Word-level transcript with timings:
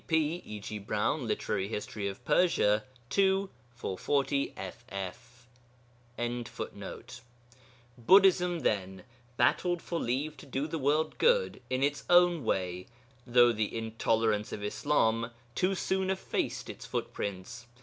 Cp. 0.09 0.41
E. 0.43 0.59
G. 0.59 0.79
Browne, 0.79 1.27
Lit. 1.27 1.43
Hist. 1.43 1.95
of 1.95 2.25
Persia, 2.25 2.83
ii. 3.15 3.49
440 3.75 4.55
ff.] 4.57 5.47
Buddhism, 7.99 8.59
then, 8.61 9.03
battled 9.37 9.79
for 9.79 9.99
leave 9.99 10.35
to 10.37 10.47
do 10.47 10.65
the 10.65 10.79
world 10.79 11.19
good 11.19 11.61
in 11.69 11.83
its 11.83 12.03
own 12.09 12.43
way, 12.43 12.87
though 13.27 13.51
the 13.51 13.77
intolerance 13.77 14.51
of 14.51 14.63
Islam 14.63 15.29
too 15.53 15.75
soon 15.75 16.09
effaced 16.09 16.67
its 16.67 16.87
footprints. 16.87 17.67